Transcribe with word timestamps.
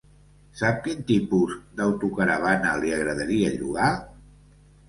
Sap 0.61 0.79
quin 0.87 1.03
tipus 1.11 1.53
d'autocaravana 1.81 2.75
li 2.85 2.95
agradaria 2.99 3.55
llogar? 3.59 3.95